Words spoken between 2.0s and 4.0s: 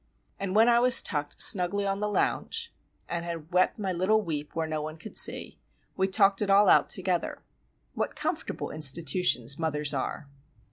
lounge and had wept my